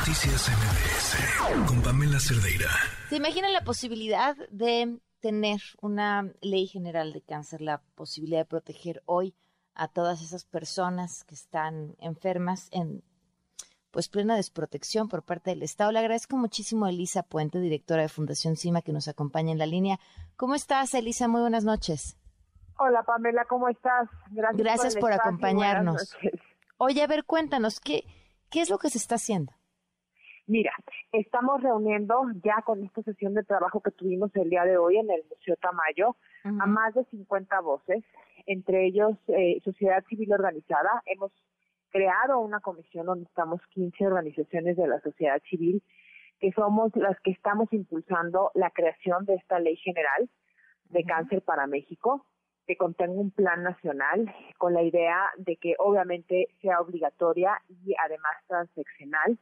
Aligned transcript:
Noticias 0.00 0.48
MBS 0.48 1.68
con 1.68 1.82
Pamela 1.82 2.18
Cerdeira. 2.18 2.70
¿Se 3.10 3.16
imaginan 3.16 3.52
la 3.52 3.60
posibilidad 3.64 4.34
de 4.50 4.98
tener 5.20 5.60
una 5.82 6.32
ley 6.40 6.66
general 6.68 7.12
de 7.12 7.20
cáncer, 7.20 7.60
la 7.60 7.82
posibilidad 7.96 8.40
de 8.40 8.44
proteger 8.46 9.02
hoy 9.04 9.34
a 9.74 9.88
todas 9.88 10.22
esas 10.22 10.46
personas 10.46 11.24
que 11.24 11.34
están 11.34 11.96
enfermas 11.98 12.68
en 12.72 13.04
pues 13.90 14.08
plena 14.08 14.36
desprotección 14.36 15.08
por 15.08 15.22
parte 15.22 15.50
del 15.50 15.62
Estado. 15.62 15.92
Le 15.92 15.98
agradezco 15.98 16.38
muchísimo 16.38 16.86
a 16.86 16.90
Elisa 16.90 17.22
Puente, 17.22 17.60
directora 17.60 18.00
de 18.00 18.08
Fundación 18.08 18.56
CIMA, 18.56 18.80
que 18.80 18.94
nos 18.94 19.06
acompaña 19.06 19.52
en 19.52 19.58
la 19.58 19.66
línea. 19.66 20.00
¿Cómo 20.36 20.54
estás, 20.54 20.94
Elisa? 20.94 21.28
Muy 21.28 21.42
buenas 21.42 21.64
noches. 21.64 22.16
Hola, 22.78 23.02
Pamela, 23.02 23.44
¿cómo 23.44 23.68
estás? 23.68 24.08
Gracias, 24.30 24.62
Gracias 24.62 24.96
por, 24.96 25.12
acompañarnos. 25.12 26.16
Oye, 26.78 27.02
a 27.02 27.06
ver, 27.06 27.24
cuéntanos, 27.24 27.80
¿qué, 27.80 28.06
¿qué 28.48 28.62
es 28.62 28.70
lo 28.70 28.78
que 28.78 28.88
se 28.88 28.96
está 28.96 29.16
haciendo? 29.16 29.59
Mira, 30.50 30.72
estamos 31.12 31.62
reuniendo 31.62 32.22
ya 32.42 32.60
con 32.62 32.82
esta 32.82 33.02
sesión 33.02 33.34
de 33.34 33.44
trabajo 33.44 33.80
que 33.80 33.92
tuvimos 33.92 34.34
el 34.34 34.50
día 34.50 34.64
de 34.64 34.78
hoy 34.78 34.96
en 34.96 35.08
el 35.08 35.22
Museo 35.30 35.54
Tamayo 35.54 36.16
a 36.42 36.66
más 36.66 36.92
de 36.92 37.04
50 37.04 37.60
voces, 37.60 38.02
entre 38.46 38.84
ellos 38.84 39.16
eh, 39.28 39.60
sociedad 39.64 40.04
civil 40.08 40.32
organizada. 40.32 41.04
Hemos 41.06 41.30
creado 41.90 42.40
una 42.40 42.58
comisión 42.58 43.06
donde 43.06 43.26
estamos 43.26 43.60
15 43.74 44.04
organizaciones 44.08 44.76
de 44.76 44.88
la 44.88 45.00
sociedad 45.02 45.40
civil, 45.48 45.84
que 46.40 46.50
somos 46.50 46.90
las 46.96 47.16
que 47.20 47.30
estamos 47.30 47.72
impulsando 47.72 48.50
la 48.54 48.70
creación 48.70 49.26
de 49.26 49.36
esta 49.36 49.60
ley 49.60 49.76
general 49.76 50.28
de 50.86 51.04
cáncer 51.04 51.42
para 51.42 51.68
México, 51.68 52.26
que 52.66 52.76
contenga 52.76 53.20
un 53.20 53.30
plan 53.30 53.62
nacional 53.62 54.34
con 54.58 54.74
la 54.74 54.82
idea 54.82 55.30
de 55.36 55.58
que 55.58 55.76
obviamente 55.78 56.48
sea 56.60 56.80
obligatoria 56.80 57.62
y 57.68 57.94
además 58.04 58.32
transeccional 58.48 59.38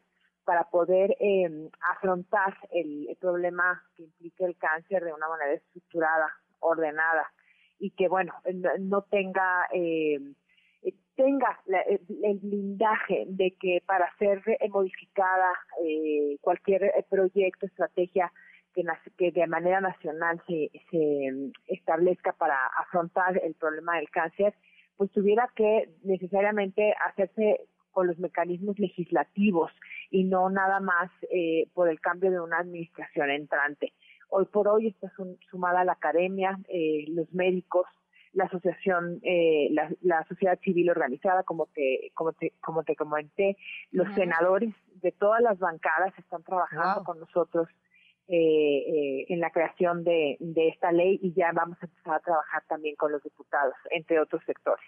para 0.48 0.64
poder 0.64 1.14
eh, 1.20 1.68
afrontar 1.94 2.56
el, 2.70 3.14
problema 3.20 3.84
que 3.94 4.04
implica 4.04 4.46
el 4.46 4.56
cáncer 4.56 5.04
de 5.04 5.12
una 5.12 5.28
manera 5.28 5.52
estructurada, 5.52 6.26
ordenada 6.60 7.30
y 7.78 7.90
que 7.90 8.08
bueno 8.08 8.32
no 8.78 9.02
tenga 9.02 9.68
eh, 9.74 10.18
tenga 11.16 11.60
el 11.66 12.38
blindaje 12.38 13.26
de 13.26 13.54
que 13.60 13.82
para 13.84 14.10
ser 14.16 14.40
modificada 14.70 15.50
eh, 15.84 16.38
cualquier 16.40 16.84
eh, 16.84 17.04
proyecto, 17.10 17.66
estrategia 17.66 18.32
que, 18.72 18.84
que 19.18 19.32
de 19.32 19.46
manera 19.48 19.82
nacional 19.82 20.40
se, 20.46 20.70
se 20.90 21.30
mm, 21.30 21.52
establezca 21.66 22.32
para 22.32 22.56
afrontar 22.68 23.38
el 23.44 23.54
problema 23.54 23.96
del 23.96 24.08
cáncer, 24.08 24.54
pues 24.96 25.10
tuviera 25.10 25.50
que 25.54 25.90
necesariamente 26.04 26.94
hacerse 27.06 27.66
con 27.98 28.06
los 28.06 28.20
mecanismos 28.20 28.78
legislativos 28.78 29.72
y 30.08 30.22
no 30.22 30.50
nada 30.50 30.78
más 30.78 31.10
eh, 31.32 31.66
por 31.74 31.88
el 31.88 32.00
cambio 32.00 32.30
de 32.30 32.38
una 32.38 32.58
administración 32.58 33.28
entrante. 33.28 33.92
Hoy 34.28 34.44
por 34.44 34.68
hoy 34.68 34.86
está 34.86 35.10
sumada 35.50 35.82
la 35.82 35.94
academia, 35.94 36.60
eh, 36.68 37.06
los 37.08 37.32
médicos, 37.32 37.86
la 38.34 38.44
asociación, 38.44 39.18
eh, 39.24 39.70
la, 39.72 40.24
sociedad 40.28 40.60
civil 40.60 40.90
organizada, 40.90 41.42
como 41.42 41.66
te, 41.66 42.12
como 42.14 42.32
te, 42.34 42.52
como 42.60 42.84
te 42.84 42.94
comenté, 42.94 43.56
los 43.90 44.06
senadores 44.14 44.72
de 45.02 45.10
todas 45.10 45.42
las 45.42 45.58
bancadas 45.58 46.16
están 46.20 46.44
trabajando 46.44 47.02
con 47.02 47.18
nosotros 47.18 47.66
eh, 48.28 48.36
eh, 48.36 49.26
en 49.28 49.40
la 49.40 49.50
creación 49.50 50.04
de, 50.04 50.36
de 50.38 50.68
esta 50.68 50.92
ley 50.92 51.18
y 51.20 51.32
ya 51.32 51.50
vamos 51.52 51.78
a 51.82 51.86
empezar 51.86 52.14
a 52.14 52.20
trabajar 52.20 52.62
también 52.68 52.94
con 52.94 53.10
los 53.10 53.24
diputados, 53.24 53.74
entre 53.90 54.20
otros 54.20 54.40
sectores. 54.46 54.86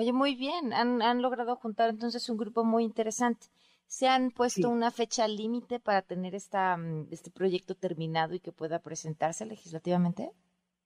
Oye, 0.00 0.14
muy 0.14 0.34
bien, 0.34 0.72
han, 0.72 1.02
han 1.02 1.20
logrado 1.20 1.56
juntar 1.56 1.90
entonces 1.90 2.30
un 2.30 2.38
grupo 2.38 2.64
muy 2.64 2.84
interesante. 2.84 3.48
¿Se 3.86 4.08
han 4.08 4.30
puesto 4.30 4.70
una 4.70 4.90
fecha 4.90 5.28
límite 5.28 5.78
para 5.78 6.00
tener 6.00 6.34
esta, 6.34 6.74
mm, 6.78 7.08
este 7.10 7.30
proyecto 7.30 7.74
terminado 7.74 8.34
y 8.34 8.40
que 8.40 8.50
pueda 8.50 8.78
presentarse 8.78 9.44
legislativamente? 9.44 10.30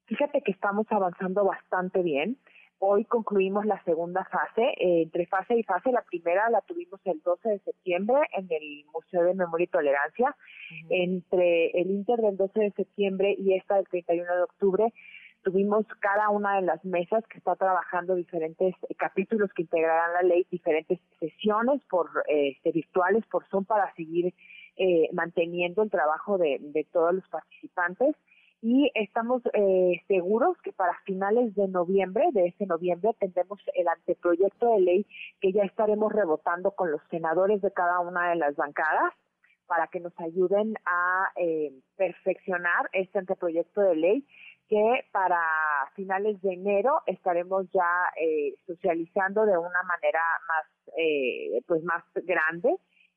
Fíjate 0.06 0.42
que 0.42 0.50
estamos 0.50 0.86
avanzando 0.90 1.44
bastante 1.44 2.02
bien. 2.02 2.38
Hoy 2.80 3.04
concluimos 3.04 3.64
la 3.66 3.80
segunda 3.84 4.24
fase. 4.24 4.62
Eh, 4.78 5.02
entre 5.02 5.26
fase 5.26 5.56
y 5.56 5.62
fase, 5.62 5.92
la 5.92 6.02
primera 6.02 6.50
la 6.50 6.60
tuvimos 6.62 7.00
el 7.04 7.20
12 7.20 7.48
de 7.50 7.58
septiembre 7.60 8.16
en 8.36 8.48
el 8.50 8.84
Museo 8.92 9.22
de 9.22 9.34
Memoria 9.34 9.64
y 9.64 9.68
Tolerancia. 9.68 10.36
Entre 10.90 11.70
el 11.70 11.88
Inter 11.92 12.18
del 12.18 12.36
12 12.36 12.58
de 12.58 12.70
septiembre 12.72 13.36
y 13.38 13.54
esta 13.54 13.76
del 13.76 13.86
31 13.86 14.34
de 14.34 14.42
octubre, 14.42 14.92
tuvimos 15.44 15.86
cada 16.00 16.30
una 16.30 16.56
de 16.56 16.62
las 16.62 16.84
mesas 16.84 17.24
que 17.28 17.38
está 17.38 17.54
trabajando 17.54 18.14
diferentes 18.14 18.74
capítulos 18.96 19.52
que 19.54 19.62
integrarán 19.62 20.14
la 20.14 20.22
ley, 20.22 20.46
diferentes 20.50 20.98
sesiones 21.20 21.80
por 21.88 22.08
eh, 22.28 22.56
virtuales 22.72 23.24
por 23.26 23.46
Zoom 23.48 23.64
para 23.64 23.94
seguir 23.94 24.34
eh, 24.76 25.08
manteniendo 25.12 25.82
el 25.82 25.90
trabajo 25.90 26.38
de, 26.38 26.58
de 26.60 26.84
todos 26.92 27.14
los 27.14 27.28
participantes. 27.28 28.16
Y 28.62 28.90
estamos 28.94 29.42
eh, 29.52 30.00
seguros 30.08 30.56
que 30.64 30.72
para 30.72 30.98
finales 31.04 31.54
de 31.54 31.68
noviembre, 31.68 32.24
de 32.32 32.46
este 32.46 32.64
noviembre, 32.64 33.10
tendremos 33.20 33.60
el 33.74 33.86
anteproyecto 33.86 34.70
de 34.70 34.80
ley 34.80 35.06
que 35.42 35.52
ya 35.52 35.64
estaremos 35.64 36.10
rebotando 36.10 36.70
con 36.70 36.90
los 36.90 37.02
senadores 37.10 37.60
de 37.60 37.70
cada 37.72 38.00
una 38.00 38.30
de 38.30 38.36
las 38.36 38.56
bancadas 38.56 39.12
para 39.66 39.86
que 39.88 40.00
nos 40.00 40.18
ayuden 40.18 40.74
a 40.86 41.30
eh, 41.36 41.72
perfeccionar 41.96 42.88
este 42.92 43.18
anteproyecto 43.18 43.80
de 43.82 43.96
ley 43.96 44.26
que 44.68 45.04
para 45.12 45.40
finales 45.94 46.40
de 46.42 46.54
enero 46.54 47.02
estaremos 47.06 47.66
ya 47.72 48.06
eh, 48.20 48.54
socializando 48.66 49.44
de 49.44 49.58
una 49.58 49.82
manera 49.82 50.20
más 50.48 50.94
eh, 50.96 51.62
pues 51.66 51.82
más 51.84 52.02
grande 52.14 52.74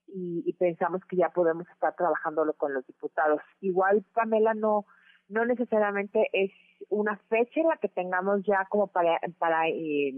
y, 0.07 0.53
pensamos 0.53 1.01
que 1.05 1.17
ya 1.17 1.29
podemos 1.29 1.67
estar 1.69 1.95
trabajándolo 1.95 2.53
con 2.53 2.73
los 2.73 2.85
diputados. 2.87 3.41
Igual 3.61 4.05
Pamela 4.13 4.53
no 4.53 4.85
no 5.29 5.45
necesariamente 5.45 6.29
es 6.31 6.51
una 6.89 7.17
fecha 7.29 7.59
en 7.59 7.67
la 7.67 7.77
que 7.77 7.89
tengamos 7.89 8.43
ya 8.45 8.65
como 8.69 8.87
para, 8.87 9.19
para 9.37 9.67
eh, 9.67 10.13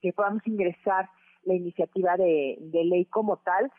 que 0.00 0.12
podamos 0.12 0.44
ingresar 0.46 1.08
la 1.44 1.54
iniciativa 1.54 2.16
de, 2.16 2.58
ley 2.60 3.04
como 3.06 3.38
tal, 3.38 3.70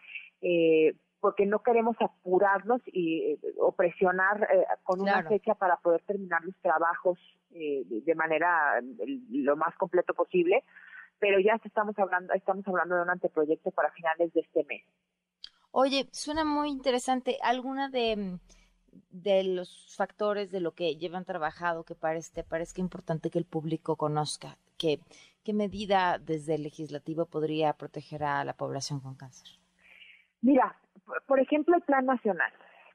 eh, 0.41 0.93
porque 1.21 1.45
no 1.45 1.59
queremos 1.59 1.95
apurarnos 1.99 2.81
y, 2.87 3.39
o 3.59 3.71
presionar 3.71 4.47
eh, 4.51 4.65
con 4.83 4.99
una 4.99 5.23
fecha 5.23 5.55
para 5.55 5.77
poder 5.77 6.01
terminar 6.01 6.43
los 6.43 6.55
trabajos 6.57 7.17
de 7.49 8.15
manera 8.15 8.81
lo 9.29 9.57
más 9.57 9.75
completo 9.75 10.13
posible, 10.13 10.63
pero 11.19 11.37
ya 11.39 11.59
estamos 11.63 11.97
hablando, 11.99 12.33
estamos 12.33 12.65
hablando 12.67 12.95
de 12.95 13.01
un 13.01 13.09
anteproyecto 13.09 13.71
para 13.71 13.91
finales 13.91 14.33
de 14.33 14.39
este 14.39 14.63
mes. 14.63 14.83
Oye, 15.71 16.07
suena 16.11 16.45
muy 16.45 16.69
interesante. 16.69 17.37
¿Alguna 17.43 17.89
de 17.89 18.39
de 19.09 19.43
los 19.43 19.93
factores 19.95 20.51
de 20.51 20.59
lo 20.59 20.73
que 20.73 20.95
llevan 20.95 21.25
trabajado 21.25 21.83
que 21.83 21.95
parece, 21.95 22.43
parezca 22.43 22.81
importante 22.81 23.29
que 23.29 23.39
el 23.39 23.45
público 23.45 23.95
conozca? 23.95 24.57
¿Qué, 24.77 24.99
¿Qué 25.43 25.53
medida 25.53 26.17
desde 26.19 26.55
el 26.55 26.63
legislativo 26.63 27.25
podría 27.25 27.73
proteger 27.73 28.23
a 28.23 28.43
la 28.43 28.53
población 28.53 28.99
con 28.99 29.15
cáncer? 29.15 29.47
Mira, 30.41 30.75
por 31.27 31.39
ejemplo, 31.39 31.75
el 31.75 31.81
Plan 31.83 32.05
Nacional. 32.05 32.51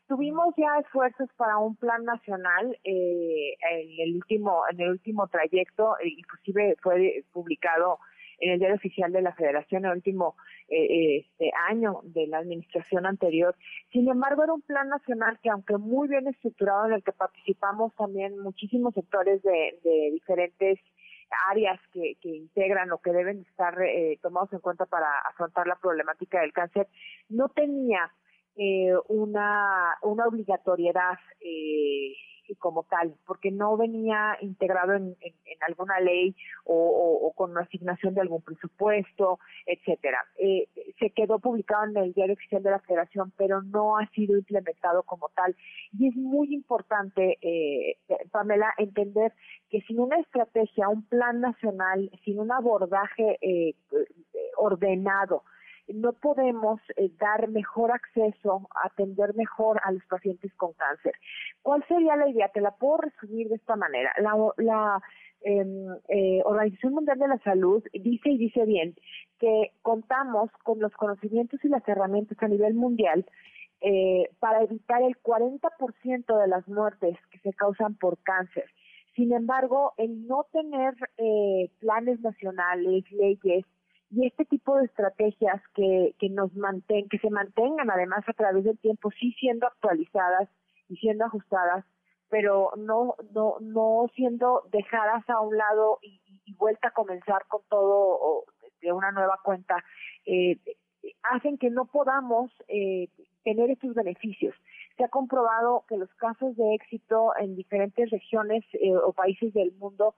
Tuvimos 0.09 0.54
ya 0.56 0.78
esfuerzos 0.81 1.28
para 1.37 1.59
un 1.59 1.75
plan 1.75 2.04
nacional 2.04 2.78
eh, 2.84 3.56
en 3.72 4.00
el 4.09 4.15
último 4.15 4.62
en 4.71 4.81
el 4.81 4.91
último 4.91 5.27
trayecto, 5.27 5.99
eh, 5.99 6.09
inclusive 6.16 6.77
fue 6.81 7.25
publicado 7.32 7.99
en 8.38 8.53
el 8.53 8.59
diario 8.59 8.77
oficial 8.77 9.12
de 9.12 9.22
la 9.22 9.32
Federación 9.32 9.84
el 9.84 9.93
último 9.93 10.37
eh, 10.69 11.19
este 11.19 11.50
año 11.69 12.00
de 12.04 12.27
la 12.27 12.38
administración 12.38 13.06
anterior. 13.06 13.54
Sin 13.93 14.09
embargo, 14.09 14.44
era 14.44 14.53
un 14.53 14.62
plan 14.62 14.88
nacional 14.88 15.38
que, 15.43 15.50
aunque 15.50 15.77
muy 15.77 16.09
bien 16.09 16.27
estructurado, 16.27 16.87
en 16.87 16.94
el 16.94 17.03
que 17.03 17.12
participamos 17.12 17.94
también 17.94 18.38
muchísimos 18.38 18.94
sectores 18.94 19.43
de, 19.43 20.10
diferentes 20.12 20.78
áreas 21.48 21.80
que, 21.92 22.16
integran 22.22 22.92
o 22.92 22.98
que 22.98 23.12
deben 23.12 23.41
estar 23.42 23.80
eh, 23.82 24.19
tomados 24.22 24.52
en 24.52 24.60
cuenta 24.60 24.86
para 24.86 25.19
afrontar 25.20 25.66
la 25.66 25.76
problemática 25.76 26.41
del 26.41 26.52
cáncer, 26.52 26.88
no 27.28 27.48
tenía 27.48 28.10
eh, 28.56 28.94
una, 29.09 29.97
una 30.03 30.27
obligatoriedad 30.27 31.18
eh, 31.41 32.15
como 32.54 32.84
tal, 32.84 33.15
porque 33.27 33.51
no 33.51 33.77
venía 33.77 34.37
integrado 34.41 34.95
en, 34.95 35.16
alguna 35.66 35.98
ley 36.01 36.37
o, 36.65 37.33
con 37.34 37.51
una 37.51 37.63
asignación 37.63 38.15
de 38.15 38.21
algún 38.21 38.43
presupuesto, 38.43 39.39
etcétera. 39.66 40.19
Eh, 40.39 40.69
se 40.98 41.10
quedó 41.10 41.39
publicado 41.39 41.84
en 41.84 41.97
el 41.97 42.13
diario 42.13 42.34
oficial 42.34 42.63
de 42.63 42.71
la 42.71 42.78
Federación, 42.81 43.33
pero 43.37 43.63
no 43.63 43.98
ha 43.98 44.07
sido 44.10 44.37
implementado 44.37 45.03
como 45.03 45.28
tal. 45.34 45.57
Y 45.98 46.09
es 46.09 46.16
muy 46.16 46.54
importante, 46.54 47.39
eh, 47.41 47.98
Pamela, 48.31 48.72
entender 48.78 49.33
que 49.71 49.81
sin 49.83 49.99
una 49.99 50.19
estrategia, 50.19 50.89
un 50.89 51.07
plan 51.07 51.41
nacional, 51.41 52.10
sin 52.25 52.39
un 52.39 52.53
abordaje 52.53 53.39
eh, 53.41 53.75
ordenado, 54.57 55.42
no 55.88 56.12
podemos 56.12 56.80
eh, 56.97 57.10
dar 57.18 57.48
mejor 57.48 57.92
acceso, 57.92 58.68
atender 58.84 59.34
mejor 59.34 59.80
a 59.84 59.92
los 59.92 60.04
pacientes 60.06 60.53
con 60.54 60.72
cáncer. 60.74 61.12
¿Cuál 61.62 61.84
sería 61.86 62.16
la 62.16 62.28
idea? 62.28 62.48
Te 62.48 62.60
la 62.60 62.72
puedo 62.72 62.98
resumir 62.98 63.48
de 63.48 63.56
esta 63.56 63.77
manera. 63.77 64.12
La, 64.18 65.00
em, 65.42 65.86
eh, 66.09 66.42
Organización 66.44 66.94
Mundial 66.94 67.18
de 67.18 67.28
la 67.28 67.38
Salud 67.38 67.84
dice 67.92 68.30
y 68.30 68.38
dice 68.38 68.65
bien 68.65 68.94
que 69.38 69.72
contamos 69.83 70.50
con 70.65 70.80
los 70.80 70.92
conocimientos 70.94 71.65
y 71.65 71.68
las 71.68 71.86
herramientas 71.89 72.39
a 72.41 72.48
nivel 72.48 72.74
mundial 72.74 73.27
eh, 73.82 74.30
para 74.41 74.62
evitar 74.62 75.03
el 75.03 75.16
40% 75.22 76.41
de 76.41 76.48
las 76.48 76.66
muertes 76.66 77.16
que 77.30 77.39
se 77.41 77.53
causan 77.53 77.94
por 77.97 78.18
cáncer. 78.22 78.65
Sin 79.15 79.32
embargo, 79.32 79.92
el 79.98 80.27
no 80.27 80.47
tener 80.50 80.94
eh, 81.18 81.71
planes 81.78 82.21
nacionales, 82.21 83.04
leyes 83.12 83.65
y 84.10 84.26
este 84.26 84.44
tipo 84.44 84.76
de 84.76 84.86
estrategias 84.86 85.60
que, 85.74 86.14
que 86.18 86.28
nos 86.30 86.54
manten, 86.54 87.08
que 87.08 87.18
se 87.18 87.30
mantengan 87.30 87.91
además 87.91 88.24
a 88.28 88.32
través 88.32 88.64
del 88.64 88.78
tiempo, 88.78 89.10
sí 89.10 89.32
siendo 89.32 89.66
actualizadas 89.66 90.48
y 90.88 90.97
siendo 90.97 91.24
ajustadas, 91.24 91.84
pero 92.28 92.72
no 92.76 93.14
no 93.32 93.56
no 93.60 94.06
siendo 94.14 94.62
dejadas 94.70 95.28
a 95.28 95.41
un 95.41 95.56
lado 95.56 95.98
y, 96.03 96.20
y 96.44 96.54
vuelta 96.54 96.88
a 96.88 96.92
comenzar 96.92 97.47
con 97.48 97.62
todo 97.68 98.44
de 98.80 98.92
una 98.92 99.10
nueva 99.10 99.38
cuenta, 99.42 99.84
eh, 100.24 100.58
hacen 101.22 101.58
que 101.58 101.70
no 101.70 101.86
podamos 101.86 102.50
eh, 102.68 103.08
tener 103.44 103.70
estos 103.70 103.94
beneficios. 103.94 104.54
Se 104.97 105.04
ha 105.04 105.08
comprobado 105.08 105.84
que 105.88 105.97
los 105.97 106.12
casos 106.14 106.56
de 106.56 106.74
éxito 106.74 107.32
en 107.38 107.54
diferentes 107.56 108.10
regiones 108.10 108.64
eh, 108.74 108.94
o 108.97 109.12
países 109.12 109.53
del 109.53 109.72
mundo 109.72 110.14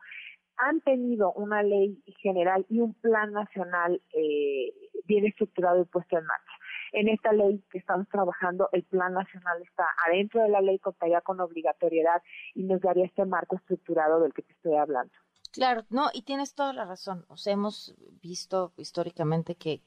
han 0.59 0.81
tenido 0.81 1.33
una 1.33 1.63
ley 1.63 2.03
general 2.19 2.67
y 2.69 2.81
un 2.81 2.95
plan 2.95 3.33
nacional 3.33 4.03
eh, 4.13 4.73
bien 5.05 5.27
estructurado 5.27 5.81
y 5.81 5.85
puesto 5.85 6.19
en 6.19 6.27
marcha. 6.27 6.53
En 6.93 7.09
esta 7.09 7.33
ley 7.33 7.63
que 7.71 7.79
estamos 7.79 8.09
trabajando, 8.09 8.69
el 8.73 8.83
plan 8.85 9.13
nacional 9.13 9.63
está 9.63 9.87
adentro 10.07 10.43
de 10.43 10.49
la 10.49 10.61
ley, 10.61 10.79
contaría 10.79 11.21
con 11.21 11.41
obligatoriedad 11.41 12.23
y 12.55 12.65
nos 12.65 12.81
daría 12.81 13.07
este 13.07 13.25
marco 13.25 13.57
estructurado 13.57 14.21
del 14.21 14.33
que 14.33 14.43
te 14.43 14.53
estoy 14.53 14.77
hablando. 14.77 15.13
Claro, 15.53 15.85
no, 15.91 16.11
y 16.13 16.23
tienes 16.23 16.55
toda 16.55 16.73
la 16.73 16.85
razón. 16.85 17.25
O 17.29 17.37
sea, 17.37 17.53
hemos 17.53 17.95
visto 18.21 18.73
históricamente 18.77 19.55
que 19.55 19.81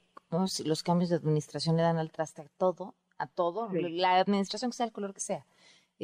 los 0.64 0.82
cambios 0.82 1.10
de 1.10 1.16
administración 1.16 1.76
le 1.76 1.82
dan 1.82 1.98
al 1.98 2.10
traste 2.10 2.42
a 2.42 2.48
todo, 2.56 2.94
a 3.18 3.26
todo, 3.26 3.68
la 3.72 4.18
administración 4.18 4.70
que 4.70 4.76
sea 4.76 4.86
el 4.86 4.92
color 4.92 5.14
que 5.14 5.20
sea. 5.20 5.46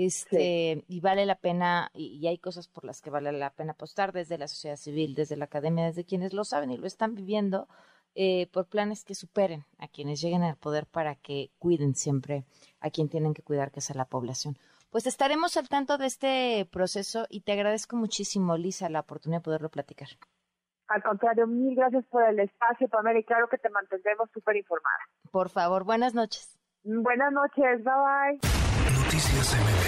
Este, 0.01 0.85
y 0.87 1.01
vale 1.01 1.27
la 1.27 1.35
pena, 1.35 1.91
y, 1.93 2.25
hay 2.29 2.39
cosas 2.39 2.69
por 2.69 2.85
las 2.85 3.03
que 3.03 3.11
vale 3.11 3.33
la 3.33 3.51
pena 3.51 3.73
apostar 3.73 4.13
desde 4.13 4.39
la 4.39 4.47
sociedad 4.47 4.77
civil, 4.77 5.17
desde 5.17 5.37
la 5.37 5.47
academia, 5.47 5.87
desde 5.87 6.05
quienes 6.05 6.33
lo 6.33 6.45
saben 6.45 6.71
y 6.71 6.77
lo 6.77 6.87
están 6.87 7.17
viviendo, 7.17 7.67
eh, 8.15 8.47
por 8.53 8.69
planes 8.69 9.05
que 9.05 9.17
superen 9.17 9.65
a 9.77 9.89
quienes 9.89 10.21
lleguen 10.21 10.45
al 10.45 10.57
poder 10.57 10.87
para 10.87 11.17
que 11.17 11.51
cuiden 11.59 11.97
siempre 11.97 12.45
a 12.79 12.91
quien 12.91 13.09
tienen 13.09 13.35
que 13.35 13.43
cuidar, 13.43 13.73
que 13.73 13.81
es 13.81 13.91
a 13.91 13.95
la 13.95 14.05
población. 14.05 14.57
Pues 14.91 15.09
estaremos 15.09 15.57
al 15.57 15.69
tanto 15.69 15.99
de 15.99 16.07
este 16.07 16.69
proceso 16.71 17.27
y 17.29 17.41
te 17.41 17.51
agradezco 17.51 17.97
muchísimo, 17.97 18.57
Lisa, 18.57 18.89
la 18.89 19.01
oportunidad 19.01 19.41
de 19.41 19.45
poderlo 19.45 19.69
platicar. 19.69 20.11
Al 20.87 21.03
contrario, 21.03 21.49
mil 21.49 21.75
gracias 21.75 22.05
por 22.07 22.23
el 22.23 22.39
espacio, 22.39 22.89
Pamela, 22.89 23.19
y 23.19 23.25
claro 23.25 23.49
que 23.49 23.59
te 23.59 23.69
mantendremos 23.69 24.31
súper 24.33 24.59
informada. 24.59 25.01
Por 25.33 25.49
favor, 25.49 25.83
buenas 25.83 26.15
noches. 26.15 26.57
Buenas 26.85 27.33
noches, 27.33 27.83
bye 27.83 28.39
bye. 28.41 28.59
Noticias. 29.09 29.88